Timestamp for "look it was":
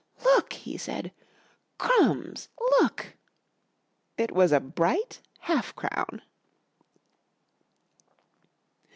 2.79-4.51